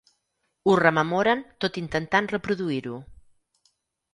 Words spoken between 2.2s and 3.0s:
reproduir-ho.